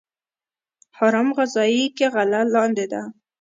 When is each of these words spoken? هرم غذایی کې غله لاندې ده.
هرم 0.97 1.27
غذایی 1.37 1.85
کې 1.97 2.05
غله 2.13 2.39
لاندې 2.55 2.85
ده. 2.91 3.01